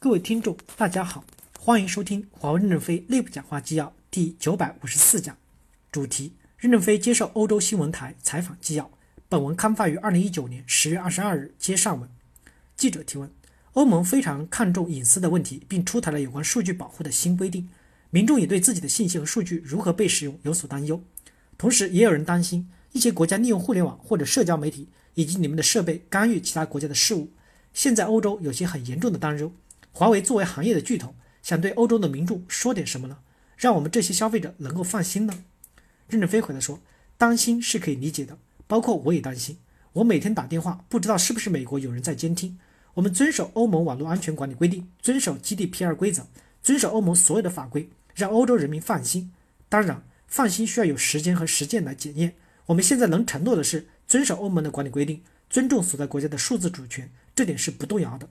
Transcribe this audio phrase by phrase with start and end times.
[0.00, 1.24] 各位听众，大家好，
[1.58, 5.36] 欢迎收听华为任正非内部讲话纪要第九百五十四讲，
[5.90, 8.88] 主题：任正非接受欧洲新闻台采访纪要。
[9.28, 12.08] 本文刊发于二零一九年十月二十二日，接上文。
[12.76, 13.28] 记者提问：
[13.72, 17.68] 欧盟非常看重隐私的问题，并出台了有关数据保护的新规定，
[18.10, 21.02] 民众也对自己的信息和数据如何被使用有所担忧。
[21.56, 27.32] 同时，也有人担心一些国家利用互联网或者社交媒体以及你们的设备干预其他国家的事务。
[27.74, 29.52] 现在欧洲有些很严重的担忧。
[29.98, 33.18] 华为作为行业的巨头，想对欧洲的民众说点什么呢？
[33.56, 35.42] 让我们这些消费者能够放心呢？
[36.08, 36.80] 任正非回答说
[37.18, 38.38] ：“担心是可以理解的，
[38.68, 39.58] 包括我也担心。
[39.94, 42.56] 我每天打电话，不知道是不是美国有人在监听。
[42.94, 46.28] 我们遵守欧盟网络安全管理规定，遵守 GDPR 规则，
[46.62, 49.32] 遵守欧盟所有的法规，让欧洲人民放心。
[49.68, 52.36] 当然，放心需要有时间和实践来检验。
[52.66, 58.28] 我们现在能承诺的是，遵守欧盟的管理规定，尊重所在国家的数字主权，这点是不动摇的。”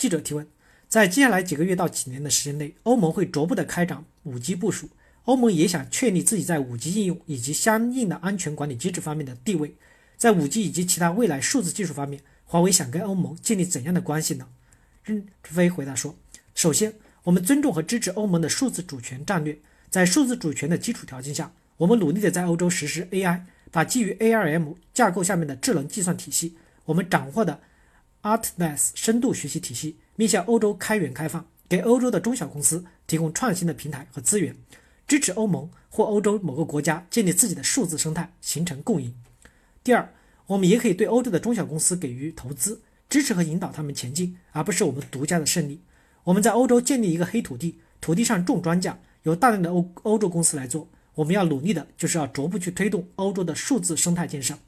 [0.00, 0.46] 记者提问：
[0.88, 4.88] 在接下来几个月到几年的时间内，欧盟会逐步的开展 5G 部署。
[5.24, 9.74] 欧盟也想确立自己在 5G 应用以及相应的安全管理机制方面的地位。
[10.16, 14.48] 在 5G 以及其他未来数字技术方面，华为想跟欧盟建立怎样的关系呢？
[15.04, 16.16] 任正非回答说：
[16.54, 16.94] 首先，
[17.24, 19.58] 我们尊重和支持欧盟的数字主权战略。
[19.90, 27.60] 在数字主权的基础条件下，我们努力的在欧洲实施 AI，把基于 ARM 架构下面的智能计算体系，我们掌握的。
[28.22, 34.54] Artness 深度学习体系面向欧洲开源开放，给欧洲的中小公司提供创新的平台和资源，
[35.06, 39.14] 支持欧盟或欧洲某个国家建立自己的数字生态，形成共赢。
[39.82, 40.12] 第二，
[40.46, 45.80] 我们也可以对欧洲的中小公司给予投资支持和引导他们前进，而不是我们独家的胜利。
[46.24, 50.86] 我们在欧洲建立一个黑土地，土地上种庄稼，由大量的欧欧洲公司来做。
[51.14, 54.58] 我们要努力的就是要逐步去推动欧洲的数字生态建设。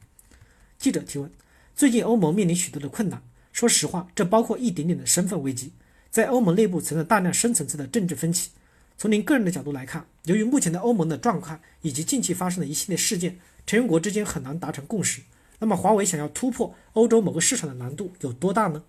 [0.78, 1.30] 记者提问：
[1.76, 3.22] 最近欧盟面临许多的困难。
[3.62, 5.70] 说实话，这包括一点点的身份危机，
[6.10, 8.50] 在欧盟内部存在大量深层次的政治分歧。
[8.98, 15.22] 从您个人的角度来看，由于目前的欧盟的状况以及近期发生的一系列事件，成员国之间很难达成共识。
[15.60, 18.82] 那么，华为想要突破欧洲某个市场的难度有多大呢？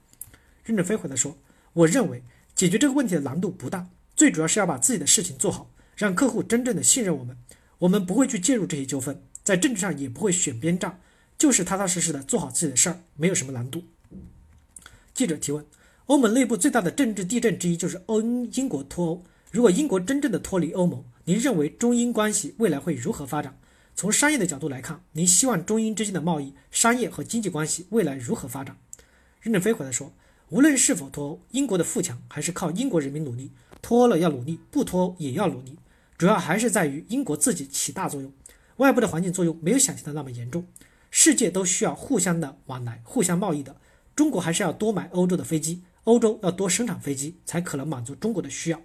[0.63, 1.37] 任正非回答说
[1.73, 2.23] ：“我认为
[2.55, 7.37] 解决这个问题的难度不大，最主要是要把自己的事情做好，让客户真正的信任我们。
[7.77, 10.99] 我们不会去介入这些纠纷，在政治上也不会选边站，
[11.37, 13.83] 就是踏踏实实的做好自己的事儿，没有什么难度。”
[15.13, 15.63] 记者提问：
[16.07, 19.23] 欧盟内部最大的政治地震之一就是欧英国脱欧。
[19.51, 23.55] 如果英国真正的脱离欧盟，您认为中英关系未来会如何发展？
[23.93, 28.75] 从商业的角度来看，您希望中英之间的贸易、商业和经济关系未来如何发展？
[29.39, 30.11] 任正非回答说：
[30.49, 33.51] 无论是否脱欧，英国的富强还是靠英国人民努力。
[33.83, 35.77] 脱欧了要努力，不脱欧也要努力，
[36.17, 38.33] 主要还是在于英国自己起大作用。
[38.77, 40.65] 外部的环境作用没有想象的那么严重，
[41.11, 43.75] 世界都需要互相的往来、互相贸易的。
[44.15, 48.79] 中国还是要多买欧洲的飞机，欧洲要多生产飞机，才可能满足中国的需要。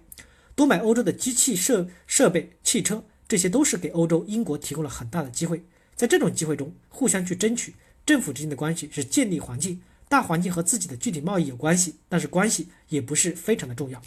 [0.55, 5.63] 多买欧洲的机器设设备、汽车，这些都是给欧洲、英国提供了很大的机会。
[5.95, 7.75] 在这种机会中，互相去争取，
[8.05, 14.01] 政府之间的关系是建立环境，大环境和自己的具体贸易有关系，但是关系也不是非常的重要。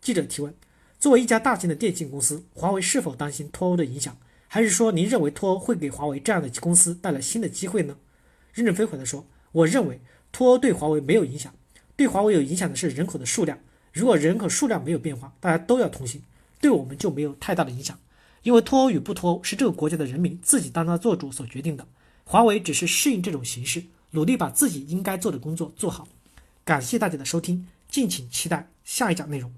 [0.00, 0.54] 记者提问：
[1.00, 4.16] 作为一家大型的电信公司，华为是否担心脱欧的影响？
[4.46, 7.96] 还是说您认为脱欧会给华为这样的公司带来新的机会呢？
[8.52, 10.00] 任正非回答说：我认为。
[10.34, 11.54] 脱欧对华为没有影响，
[11.94, 13.56] 对华为有影响的是人口的数量。
[13.92, 16.20] 如果人口数量没有变化，大家都要同行，
[16.60, 17.96] 对我们就没有太大的影响。
[18.42, 21.86] 因为脱欧与不脱欧是这个国家的人民自己当家做主所决定的，
[22.24, 26.08] 华为只是适应这种形式，努力把自己应该做的工作做好。
[26.64, 29.52] 感谢大家的收听，敬请期待下一讲内容。